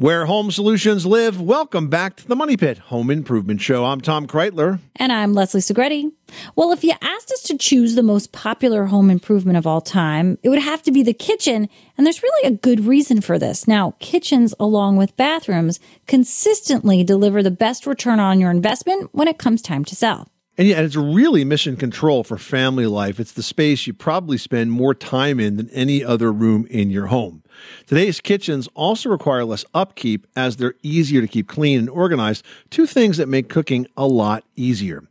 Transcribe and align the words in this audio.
Where 0.00 0.26
home 0.26 0.52
solutions 0.52 1.04
live, 1.06 1.40
welcome 1.40 1.88
back 1.88 2.14
to 2.18 2.28
the 2.28 2.36
Money 2.36 2.56
Pit 2.56 2.78
Home 2.78 3.10
Improvement 3.10 3.60
Show. 3.60 3.84
I'm 3.84 4.00
Tom 4.00 4.28
Kraeutler. 4.28 4.78
And 4.94 5.10
I'm 5.10 5.34
Leslie 5.34 5.60
Segrete. 5.60 6.12
Well, 6.54 6.70
if 6.70 6.84
you 6.84 6.92
asked 7.02 7.32
us 7.32 7.42
to 7.42 7.58
choose 7.58 7.96
the 7.96 8.04
most 8.04 8.30
popular 8.30 8.84
home 8.84 9.10
improvement 9.10 9.58
of 9.58 9.66
all 9.66 9.80
time, 9.80 10.38
it 10.44 10.50
would 10.50 10.60
have 10.60 10.84
to 10.84 10.92
be 10.92 11.02
the 11.02 11.12
kitchen. 11.12 11.68
And 11.96 12.06
there's 12.06 12.22
really 12.22 12.46
a 12.46 12.56
good 12.56 12.84
reason 12.84 13.20
for 13.20 13.40
this. 13.40 13.66
Now, 13.66 13.96
kitchens, 13.98 14.54
along 14.60 14.98
with 14.98 15.16
bathrooms, 15.16 15.80
consistently 16.06 17.02
deliver 17.02 17.42
the 17.42 17.50
best 17.50 17.84
return 17.84 18.20
on 18.20 18.38
your 18.38 18.52
investment 18.52 19.10
when 19.10 19.26
it 19.26 19.38
comes 19.38 19.62
time 19.62 19.84
to 19.86 19.96
sell. 19.96 20.28
And 20.58 20.66
yeah, 20.66 20.80
it's 20.80 20.96
really 20.96 21.44
mission 21.44 21.76
control 21.76 22.24
for 22.24 22.36
family 22.36 22.86
life. 22.86 23.20
It's 23.20 23.30
the 23.30 23.44
space 23.44 23.86
you 23.86 23.94
probably 23.94 24.36
spend 24.36 24.72
more 24.72 24.92
time 24.92 25.38
in 25.38 25.56
than 25.56 25.70
any 25.70 26.02
other 26.02 26.32
room 26.32 26.66
in 26.68 26.90
your 26.90 27.06
home. 27.06 27.44
Today's 27.86 28.20
kitchens 28.20 28.68
also 28.74 29.08
require 29.08 29.44
less 29.44 29.64
upkeep 29.72 30.26
as 30.34 30.56
they're 30.56 30.74
easier 30.82 31.20
to 31.20 31.28
keep 31.28 31.46
clean 31.46 31.78
and 31.78 31.88
organized, 31.88 32.44
two 32.70 32.86
things 32.86 33.18
that 33.18 33.28
make 33.28 33.48
cooking 33.48 33.86
a 33.96 34.08
lot 34.08 34.42
easier. 34.56 35.04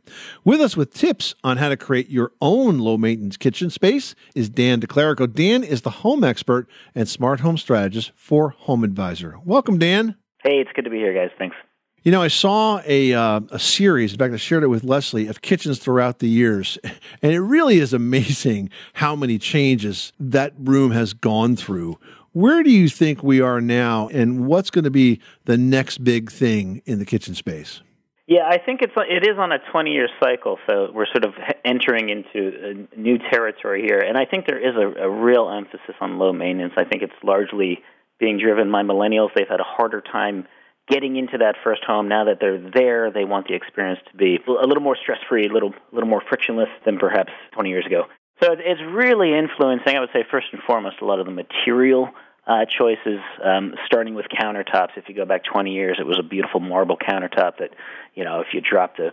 With 0.44 0.60
us 0.60 0.76
with 0.76 0.92
tips 0.92 1.34
on 1.42 1.56
how 1.56 1.70
to 1.70 1.78
create 1.78 2.10
your 2.10 2.32
own 2.42 2.78
low 2.78 2.98
maintenance 2.98 3.38
kitchen 3.38 3.70
space 3.70 4.14
is 4.34 4.50
Dan 4.50 4.82
DiClerico. 4.82 5.32
Dan 5.32 5.64
is 5.64 5.80
the 5.80 5.90
home 5.90 6.24
expert 6.24 6.68
and 6.94 7.08
smart 7.08 7.40
home 7.40 7.56
strategist 7.56 8.12
for 8.14 8.50
Home 8.50 8.84
Advisor. 8.84 9.36
Welcome, 9.46 9.78
Dan. 9.78 10.14
Hey, 10.42 10.60
it's 10.60 10.70
good 10.74 10.84
to 10.84 10.90
be 10.90 10.98
here, 10.98 11.14
guys. 11.14 11.34
Thanks. 11.38 11.56
You 12.04 12.12
know, 12.12 12.22
I 12.22 12.28
saw 12.28 12.80
a 12.86 13.12
uh, 13.12 13.40
a 13.50 13.58
series. 13.58 14.12
In 14.12 14.18
fact, 14.18 14.32
I 14.32 14.36
shared 14.36 14.62
it 14.62 14.68
with 14.68 14.84
Leslie 14.84 15.26
of 15.26 15.42
kitchens 15.42 15.80
throughout 15.80 16.20
the 16.20 16.28
years, 16.28 16.78
and 17.22 17.32
it 17.32 17.40
really 17.40 17.78
is 17.78 17.92
amazing 17.92 18.70
how 18.94 19.16
many 19.16 19.36
changes 19.38 20.12
that 20.20 20.52
room 20.58 20.92
has 20.92 21.12
gone 21.12 21.56
through. 21.56 21.98
Where 22.32 22.62
do 22.62 22.70
you 22.70 22.88
think 22.88 23.22
we 23.22 23.40
are 23.40 23.60
now, 23.60 24.08
and 24.08 24.46
what's 24.46 24.70
going 24.70 24.84
to 24.84 24.92
be 24.92 25.20
the 25.46 25.58
next 25.58 26.04
big 26.04 26.30
thing 26.30 26.82
in 26.86 27.00
the 27.00 27.04
kitchen 27.04 27.34
space? 27.34 27.82
Yeah, 28.28 28.46
I 28.46 28.58
think 28.58 28.82
it's 28.82 28.92
it 28.96 29.26
is 29.26 29.36
on 29.36 29.50
a 29.50 29.58
20 29.72 29.90
year 29.90 30.08
cycle, 30.22 30.58
so 30.68 30.92
we're 30.94 31.06
sort 31.06 31.24
of 31.24 31.32
entering 31.64 32.10
into 32.10 32.86
new 32.96 33.18
territory 33.18 33.82
here, 33.82 33.98
and 33.98 34.16
I 34.16 34.24
think 34.24 34.46
there 34.46 34.58
is 34.58 34.76
a, 34.76 35.04
a 35.04 35.10
real 35.10 35.50
emphasis 35.50 35.96
on 36.00 36.18
low 36.18 36.32
maintenance. 36.32 36.74
I 36.76 36.84
think 36.84 37.02
it's 37.02 37.24
largely 37.24 37.82
being 38.20 38.38
driven 38.38 38.70
by 38.70 38.82
millennials. 38.82 39.30
They've 39.34 39.48
had 39.48 39.60
a 39.60 39.64
harder 39.64 40.00
time 40.00 40.46
getting 40.88 41.16
into 41.16 41.38
that 41.38 41.56
first 41.62 41.84
home 41.84 42.08
now 42.08 42.24
that 42.24 42.38
they're 42.40 42.58
there 42.58 43.10
they 43.10 43.24
want 43.24 43.48
the 43.48 43.54
experience 43.54 44.00
to 44.10 44.16
be 44.16 44.38
a 44.46 44.66
little 44.66 44.82
more 44.82 44.96
stress 44.96 45.18
free 45.28 45.46
a 45.46 45.52
little 45.52 45.70
a 45.70 45.94
little 45.94 46.08
more 46.08 46.22
frictionless 46.28 46.68
than 46.84 46.98
perhaps 46.98 47.32
20 47.52 47.68
years 47.68 47.86
ago. 47.86 48.04
So 48.40 48.52
it's 48.52 48.80
really 48.92 49.36
influencing 49.36 49.96
i 49.96 50.00
would 50.00 50.10
say 50.12 50.24
first 50.30 50.48
and 50.52 50.62
foremost 50.62 50.96
a 51.00 51.04
lot 51.04 51.20
of 51.20 51.26
the 51.26 51.32
material 51.32 52.08
uh, 52.46 52.64
choices 52.64 53.20
um, 53.44 53.74
starting 53.84 54.14
with 54.14 54.24
countertops. 54.28 54.96
If 54.96 55.06
you 55.08 55.14
go 55.14 55.26
back 55.26 55.44
20 55.44 55.70
years 55.72 55.98
it 56.00 56.06
was 56.06 56.18
a 56.18 56.22
beautiful 56.22 56.60
marble 56.60 56.96
countertop 56.96 57.58
that 57.58 57.70
you 58.14 58.24
know 58.24 58.40
if 58.40 58.48
you 58.52 58.60
dropped 58.60 58.98
a 58.98 59.12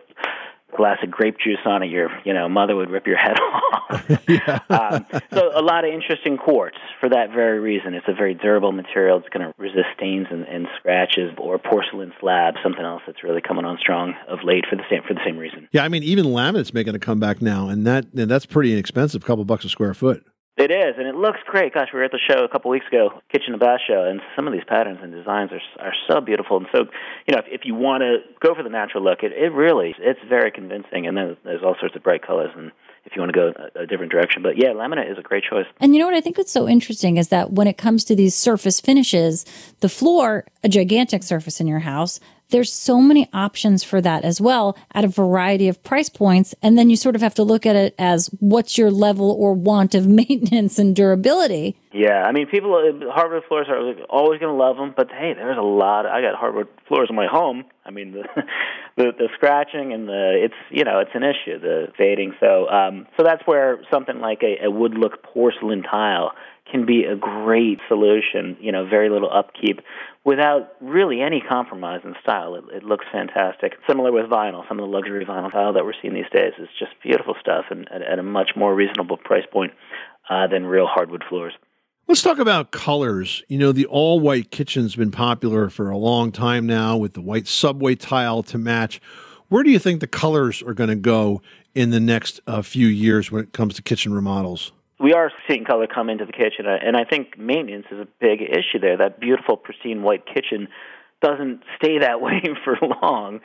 glass 0.76 0.98
of 1.04 1.12
grape 1.12 1.38
juice 1.44 1.60
on 1.66 1.84
it, 1.84 1.90
your 1.90 2.10
you 2.24 2.34
know 2.34 2.48
mother 2.50 2.76
would 2.76 2.90
rip 2.90 3.08
your 3.08 3.18
head 3.18 3.38
off. 3.40 4.12
um, 4.70 5.06
so 5.34 5.52
a 5.54 5.62
lot 5.62 5.86
of 5.86 5.94
interesting 5.94 6.38
quartz 6.38 6.78
for 7.00 7.10
that 7.10 7.32
very 7.32 7.60
reason. 7.60 7.94
It's 7.94 8.08
a 8.08 8.14
very 8.14 8.34
durable 8.34 8.72
material. 8.72 9.18
It's 9.20 9.30
going 9.30 9.48
to 9.48 9.54
resist 9.58 9.88
stains 9.96 10.28
and, 10.30 10.44
and 10.44 10.68
scratches. 10.78 11.32
Or 11.38 11.58
porcelain 11.58 12.14
slab, 12.20 12.56
something 12.64 12.84
else 12.84 13.02
that's 13.06 13.24
really 13.24 13.42
coming 13.42 13.66
on 13.66 13.78
strong 13.80 14.16
of 14.28 14.40
late 14.44 14.66
for 14.70 14.76
the 14.76 14.84
same 14.90 15.02
for 15.08 15.14
the 15.14 15.22
same 15.26 15.38
reason. 15.38 15.68
Yeah, 15.72 15.84
I 15.84 15.90
mean 15.90 16.04
even 16.04 16.26
laminate's 16.26 16.74
making 16.74 16.96
a 16.96 17.00
comeback 17.00 17.42
now, 17.42 17.70
and 17.70 17.86
that 17.88 18.06
and 18.14 18.30
that's 18.30 18.46
pretty 18.46 18.74
inexpensive, 18.74 19.24
a 19.24 19.26
couple 19.26 19.46
bucks 19.46 19.66
a 19.66 19.70
square 19.70 19.94
foot. 19.94 20.26
It 20.58 20.72
is, 20.72 20.96
and 20.98 21.06
it 21.06 21.16
looks 21.16 21.40
great. 21.46 21.74
Gosh, 21.74 21.90
we 21.94 22.00
were 22.00 22.06
at 22.06 22.12
the 22.12 22.20
show 22.32 22.46
a 22.46 22.48
couple 22.48 22.72
weeks 22.72 22.88
ago, 22.88 23.22
Kitchen 23.30 23.52
and 23.52 23.60
Bath 23.60 23.82
show, 23.86 24.06
and 24.06 24.22
some 24.38 24.48
of 24.48 24.54
these 24.54 24.64
patterns 24.66 25.00
and 25.04 25.12
designs 25.12 25.52
are 25.52 25.86
are 25.86 25.94
so 26.10 26.22
beautiful. 26.22 26.56
And 26.56 26.68
so, 26.72 26.86
you 27.28 27.36
know, 27.36 27.40
if, 27.40 27.46
if 27.52 27.62
you 27.66 27.76
want 27.76 28.04
to 28.04 28.20
go 28.40 28.56
for 28.56 28.64
the 28.64 28.70
natural 28.70 29.04
look, 29.04 29.22
it 29.22 29.34
it 29.34 29.52
really 29.52 29.94
it's 30.00 30.20
very 30.30 30.52
convincing. 30.52 31.08
And 31.08 31.18
then 31.18 31.36
there's 31.44 31.62
all 31.62 31.76
sorts 31.78 31.98
of 31.98 32.04
bright 32.04 32.26
colors, 32.26 32.52
and 32.56 32.72
if 33.04 33.18
you 33.18 33.22
want 33.22 33.34
to 33.34 33.38
go 33.38 33.54
a, 33.76 33.82
a 33.82 33.86
different 33.86 34.14
direction, 34.14 34.42
but 34.42 34.58
yeah, 34.58 34.70
laminate 34.70 35.12
is 35.12 35.18
a 35.18 35.22
great 35.22 35.44
choice. 35.44 35.66
And 35.82 35.94
you 35.94 36.00
know 36.00 36.06
what 36.06 36.16
I 36.16 36.22
think 36.22 36.40
is 36.40 36.50
so 36.50 36.70
interesting 36.70 37.18
is 37.18 37.28
that 37.30 37.52
when 37.52 37.68
it 37.68 37.78
comes 37.78 38.06
to 38.06 38.16
these 38.16 38.34
surface 38.34 38.80
finishes, 38.80 39.46
the 39.82 39.90
floor, 39.90 40.46
a 40.64 40.70
gigantic 40.70 41.24
surface 41.24 41.60
in 41.60 41.68
your 41.68 41.80
house, 41.80 42.22
there's 42.50 42.72
so 42.72 43.02
many 43.02 43.30
options 43.34 43.84
for 43.84 44.02
that 44.02 44.24
as 44.24 44.40
well 44.40 44.78
at 44.94 45.04
a 45.04 45.08
variety 45.08 45.68
of 45.68 45.84
price 45.84 46.10
points. 46.10 46.54
And 46.62 46.78
then 46.78 46.90
you 46.90 46.96
sort 46.96 47.16
of 47.16 47.22
have 47.22 47.36
to 47.36 47.44
look 47.44 47.66
at 47.66 47.76
it 47.76 47.96
as 47.98 48.30
what's 48.40 48.78
your 48.78 48.92
level 48.92 49.32
or 49.32 49.54
want 49.54 49.96
of 49.96 50.08
maintenance 50.22 50.78
and 50.80 50.96
durability. 50.96 51.78
Yeah, 51.92 52.24
I 52.24 52.34
mean, 52.34 52.48
people, 52.48 52.76
uh, 52.76 53.10
hardwood 53.14 53.44
floors 53.48 53.68
are 53.70 54.04
always 54.10 54.40
going 54.42 54.52
to 54.52 54.58
love 54.58 54.76
them, 54.76 54.94
but 54.96 55.10
hey, 55.10 55.34
there's 55.34 55.58
a 55.58 55.62
lot. 55.62 56.06
I 56.06 56.22
got 56.22 56.36
hardwood 56.36 56.68
floors 56.90 57.08
in 57.10 57.16
my 57.16 57.28
home. 57.28 57.64
I 57.86 57.92
mean, 57.92 58.12
the, 58.12 58.24
the 58.98 59.12
the 59.18 59.30
scratching 59.36 59.94
and 59.94 60.08
the 60.10 60.44
it's 60.44 60.56
you 60.72 60.84
know 60.84 61.00
it's 61.00 61.12
an 61.14 61.24
issue 61.24 61.58
the 61.60 61.88
fading. 61.98 62.34
So 62.42 62.68
um, 62.68 63.08
so 63.16 63.24
that's 63.24 63.44
where 63.46 63.80
something 63.94 64.20
like 64.20 64.42
a, 64.44 64.66
a 64.66 64.72
wood 64.72 64.96
look 64.98 65.24
porcelain 65.24 65.84
tile 65.84 66.34
can 66.70 66.86
be 66.86 67.04
a 67.04 67.16
great 67.16 67.80
solution. 67.88 68.58
You 68.60 68.72
know, 68.72 68.86
very 68.88 69.10
little 69.10 69.30
upkeep 69.32 69.80
without 70.24 70.72
really 70.82 71.22
any 71.22 71.42
compromise 71.42 72.02
in 72.04 72.16
style. 72.22 72.56
It, 72.56 72.64
it 72.74 72.84
looks 72.84 73.06
fantastic. 73.12 73.74
Similar 73.88 74.12
with 74.12 74.26
vinyl, 74.26 74.68
some 74.68 74.80
of 74.80 74.90
the 74.90 74.92
luxury 74.92 75.26
vinyl 75.26 75.52
tile 75.52 75.74
that 75.74 75.86
we're 75.86 75.94
seeing 76.02 76.14
these 76.14 76.30
days 76.34 76.54
is 76.60 76.68
just 76.80 76.92
beautiful 77.04 77.36
stuff 77.40 77.66
and 77.70 77.88
at, 77.92 78.02
at 78.02 78.20
a 78.20 78.24
much 78.24 78.52
more 78.56 78.74
reasonable 78.74 79.18
price 79.18 79.46
point 79.52 79.72
uh, 80.30 80.48
than 80.48 80.66
real 80.66 80.88
hardwood 80.88 81.24
floors. 81.30 81.54
Let's 82.08 82.22
talk 82.22 82.38
about 82.38 82.70
colors. 82.70 83.44
You 83.48 83.58
know, 83.58 83.72
the 83.72 83.88
all 83.88 84.20
white 84.20 84.52
kitchen's 84.52 84.96
been 84.96 85.10
popular 85.10 85.70
for 85.70 85.90
a 85.90 85.98
long 85.98 86.32
time 86.32 86.68
now 86.68 86.98
with 86.98 87.14
the 87.14 87.22
white 87.22 87.48
subway 87.48 87.96
tile 87.96 88.44
to 88.44 88.58
match. 88.60 89.02
Where 89.50 89.64
do 89.64 89.72
you 89.72 89.80
think 89.80 90.02
the 90.02 90.08
colors 90.08 90.62
are 90.62 90.74
going 90.74 90.90
to 90.90 90.96
go 90.96 91.42
in 91.74 91.90
the 91.90 92.00
next 92.00 92.42
uh, 92.46 92.62
few 92.62 92.88
years 92.88 93.32
when 93.32 93.44
it 93.44 93.54
comes 93.54 93.76
to 93.76 93.82
kitchen 93.82 94.14
remodels? 94.14 94.72
We 95.00 95.14
are 95.14 95.32
seeing 95.48 95.66
color 95.66 95.88
come 95.88 96.10
into 96.10 96.26
the 96.26 96.32
kitchen, 96.32 96.66
uh, 96.66 96.78
and 96.82 96.96
I 96.96 97.04
think 97.04 97.38
maintenance 97.38 97.86
is 97.92 98.00
a 98.00 98.08
big 98.20 98.42
issue 98.42 98.80
there. 98.80 98.98
That 98.98 99.20
beautiful, 99.20 99.58
pristine 99.58 100.04
white 100.04 100.26
kitchen 100.26 100.68
doesn't 101.22 101.62
stay 101.78 102.00
that 102.00 102.22
way 102.26 102.42
for 102.64 102.78
long. 102.82 103.42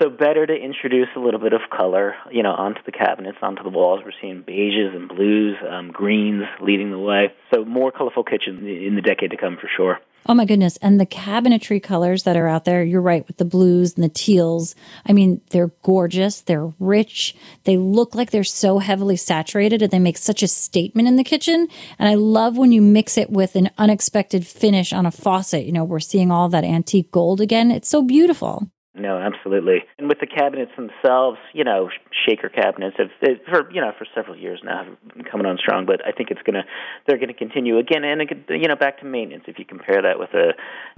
So 0.00 0.10
better 0.10 0.46
to 0.46 0.52
introduce 0.52 1.08
a 1.16 1.20
little 1.20 1.40
bit 1.40 1.52
of 1.52 1.60
color, 1.70 2.14
you 2.30 2.42
know, 2.42 2.52
onto 2.52 2.80
the 2.84 2.92
cabinets, 2.92 3.38
onto 3.42 3.62
the 3.62 3.68
walls. 3.68 4.00
We're 4.04 4.12
seeing 4.20 4.42
beiges 4.42 4.94
and 4.94 5.08
blues, 5.08 5.56
um, 5.68 5.92
greens 5.92 6.44
leading 6.60 6.90
the 6.90 6.98
way. 6.98 7.32
So 7.52 7.64
more 7.64 7.92
colorful 7.92 8.24
kitchen 8.24 8.66
in 8.66 8.96
the 8.96 9.02
decade 9.02 9.30
to 9.30 9.36
come 9.36 9.56
for 9.60 9.70
sure. 9.76 10.00
Oh 10.26 10.34
my 10.34 10.46
goodness. 10.46 10.78
And 10.78 10.98
the 10.98 11.06
cabinetry 11.06 11.82
colors 11.82 12.22
that 12.22 12.36
are 12.36 12.48
out 12.48 12.64
there, 12.64 12.82
you're 12.82 13.00
right, 13.00 13.26
with 13.26 13.36
the 13.36 13.44
blues 13.44 13.94
and 13.94 14.04
the 14.04 14.08
teals. 14.08 14.74
I 15.06 15.12
mean, 15.12 15.42
they're 15.50 15.72
gorgeous. 15.82 16.40
They're 16.40 16.72
rich. 16.78 17.36
They 17.64 17.76
look 17.76 18.14
like 18.14 18.30
they're 18.30 18.44
so 18.44 18.78
heavily 18.78 19.16
saturated 19.16 19.82
and 19.82 19.90
they 19.90 19.98
make 19.98 20.16
such 20.16 20.42
a 20.42 20.48
statement 20.48 21.08
in 21.08 21.16
the 21.16 21.24
kitchen. 21.24 21.68
And 21.98 22.08
I 22.08 22.14
love 22.14 22.56
when 22.56 22.72
you 22.72 22.80
mix 22.80 23.18
it 23.18 23.30
with 23.30 23.54
an 23.54 23.70
unexpected 23.76 24.46
finish 24.46 24.92
on 24.92 25.04
a 25.04 25.10
faucet. 25.10 25.66
You 25.66 25.72
know, 25.72 25.84
we're 25.84 26.00
seeing 26.00 26.30
all 26.30 26.48
that 26.48 26.64
antique 26.64 27.10
gold 27.10 27.40
again. 27.40 27.70
It's 27.70 27.88
so 27.88 28.02
beautiful. 28.02 28.70
No, 28.96 29.18
absolutely. 29.18 29.84
And 29.98 30.08
with 30.08 30.20
the 30.20 30.26
cabinets 30.26 30.70
themselves, 30.76 31.38
you 31.52 31.64
know, 31.64 31.90
shaker 32.26 32.48
cabinets 32.48 32.96
have 32.98 33.10
for 33.48 33.68
you 33.72 33.80
know 33.80 33.92
for 33.98 34.06
several 34.14 34.36
years 34.36 34.60
now 34.62 34.84
have 34.84 35.14
been 35.14 35.24
coming 35.24 35.46
on 35.46 35.58
strong. 35.58 35.84
But 35.84 36.06
I 36.06 36.12
think 36.12 36.30
it's 36.30 36.42
gonna 36.42 36.64
they're 37.04 37.18
gonna 37.18 37.34
continue 37.34 37.78
again 37.78 38.04
and 38.04 38.22
you 38.50 38.68
know 38.68 38.76
back 38.76 39.00
to 39.00 39.04
maintenance. 39.04 39.44
If 39.48 39.58
you 39.58 39.64
compare 39.64 40.00
that 40.00 40.20
with 40.20 40.30
a 40.34 40.52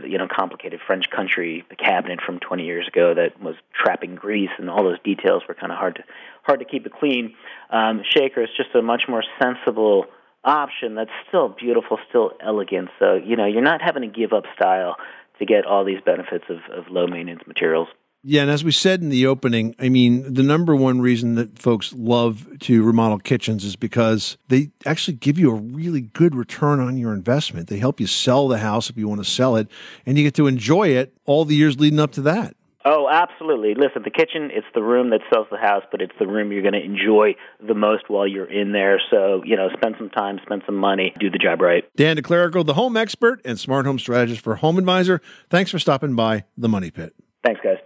you 0.06 0.18
know 0.18 0.28
complicated 0.28 0.80
French 0.86 1.08
country 1.08 1.64
cabinet 1.78 2.20
from 2.20 2.38
20 2.38 2.64
years 2.64 2.86
ago 2.86 3.14
that 3.14 3.40
was 3.42 3.54
trapping 3.72 4.14
grease 4.14 4.50
and 4.58 4.68
all 4.68 4.84
those 4.84 5.00
details 5.02 5.44
were 5.48 5.54
kind 5.54 5.72
of 5.72 5.78
hard 5.78 5.96
to 5.96 6.04
hard 6.42 6.58
to 6.58 6.66
keep 6.66 6.84
it 6.84 6.92
clean. 6.92 7.34
Um, 7.70 8.02
shaker 8.14 8.42
is 8.42 8.50
just 8.58 8.74
a 8.74 8.82
much 8.82 9.04
more 9.08 9.24
sensible 9.42 10.04
option 10.44 10.94
that's 10.94 11.10
still 11.28 11.48
beautiful, 11.48 11.98
still 12.10 12.32
elegant. 12.44 12.90
So 12.98 13.14
you 13.14 13.36
know 13.36 13.46
you're 13.46 13.62
not 13.62 13.80
having 13.80 14.02
to 14.02 14.08
give 14.08 14.34
up 14.34 14.44
style 14.54 14.96
to 15.38 15.46
get 15.46 15.66
all 15.66 15.84
these 15.84 16.00
benefits 16.04 16.44
of, 16.48 16.58
of 16.76 16.88
low 16.90 17.06
maintenance 17.06 17.42
materials. 17.46 17.88
Yeah, 18.28 18.42
and 18.42 18.50
as 18.50 18.64
we 18.64 18.72
said 18.72 19.02
in 19.02 19.08
the 19.08 19.24
opening, 19.24 19.76
I 19.78 19.88
mean, 19.88 20.34
the 20.34 20.42
number 20.42 20.74
one 20.74 21.00
reason 21.00 21.36
that 21.36 21.60
folks 21.60 21.92
love 21.92 22.58
to 22.62 22.82
remodel 22.82 23.20
kitchens 23.20 23.64
is 23.64 23.76
because 23.76 24.36
they 24.48 24.70
actually 24.84 25.16
give 25.18 25.38
you 25.38 25.52
a 25.52 25.54
really 25.54 26.00
good 26.00 26.34
return 26.34 26.80
on 26.80 26.96
your 26.96 27.12
investment. 27.12 27.68
They 27.68 27.78
help 27.78 28.00
you 28.00 28.08
sell 28.08 28.48
the 28.48 28.58
house 28.58 28.90
if 28.90 28.96
you 28.96 29.06
want 29.06 29.22
to 29.22 29.30
sell 29.30 29.54
it, 29.54 29.68
and 30.04 30.18
you 30.18 30.24
get 30.24 30.34
to 30.34 30.48
enjoy 30.48 30.88
it 30.88 31.16
all 31.24 31.44
the 31.44 31.54
years 31.54 31.78
leading 31.78 32.00
up 32.00 32.10
to 32.12 32.22
that. 32.22 32.55
Oh, 32.88 33.08
absolutely. 33.10 33.74
Listen, 33.74 34.02
the 34.04 34.12
kitchen, 34.12 34.50
it's 34.52 34.66
the 34.72 34.82
room 34.82 35.10
that 35.10 35.20
sells 35.32 35.48
the 35.50 35.56
house, 35.56 35.82
but 35.90 36.00
it's 36.00 36.12
the 36.20 36.26
room 36.28 36.52
you're 36.52 36.62
going 36.62 36.72
to 36.72 36.84
enjoy 36.84 37.34
the 37.60 37.74
most 37.74 38.04
while 38.08 38.28
you're 38.28 38.48
in 38.48 38.70
there. 38.70 39.02
So, 39.10 39.42
you 39.44 39.56
know, 39.56 39.68
spend 39.76 39.96
some 39.98 40.08
time, 40.08 40.38
spend 40.44 40.62
some 40.66 40.76
money, 40.76 41.12
do 41.18 41.28
the 41.28 41.38
job 41.38 41.60
right. 41.60 41.82
Dan 41.96 42.16
DiClerico, 42.16 42.64
the 42.64 42.74
home 42.74 42.96
expert 42.96 43.40
and 43.44 43.58
smart 43.58 43.86
home 43.86 43.98
strategist 43.98 44.40
for 44.40 44.54
Home 44.54 44.78
Advisor. 44.78 45.20
Thanks 45.50 45.72
for 45.72 45.80
stopping 45.80 46.14
by 46.14 46.44
the 46.56 46.68
Money 46.68 46.92
Pit. 46.92 47.12
Thanks, 47.42 47.60
guys. 47.60 47.78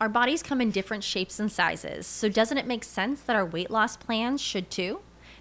Our 0.00 0.08
bodies 0.08 0.42
come 0.42 0.60
in 0.60 0.72
different 0.72 1.04
shapes 1.04 1.38
and 1.38 1.52
sizes, 1.52 2.08
so 2.08 2.28
doesn't 2.28 2.58
it 2.58 2.66
make 2.66 2.82
sense 2.82 3.20
that 3.20 3.36
our 3.36 3.46
weight 3.46 3.70
loss 3.70 3.96
plans 3.96 4.40
should 4.40 4.68
too? 4.68 5.00